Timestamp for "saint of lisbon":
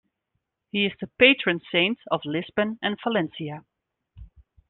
1.71-2.79